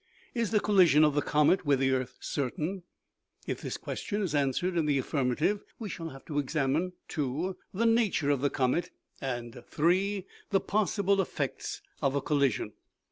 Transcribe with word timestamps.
Is 0.33 0.49
the 0.49 0.59
col 0.59 0.77
lision 0.77 1.05
of 1.05 1.13
the 1.13 1.21
comet 1.21 1.63
with 1.63 1.77
the 1.77 1.91
earth 1.91 2.17
certain? 2.19 2.81
If 3.45 3.61
this 3.61 3.77
question 3.77 4.23
is 4.23 4.33
answered 4.33 4.75
in 4.75 4.87
the 4.87 4.97
affirmative, 4.97 5.63
we 5.77 5.89
shall 5.89 6.09
have 6.09 6.25
to 6.25 6.39
examine: 6.39 6.93
2. 7.09 7.55
The 7.71 7.85
nature 7.85 8.31
of 8.31 8.41
the 8.41 8.49
comet, 8.49 8.89
and, 9.21 9.63
3, 9.69 10.25
the 10.49 10.59
possible 10.59 11.21
effects 11.21 11.83
of 12.01 12.15
a 12.15 12.21
collision. 12.21 12.73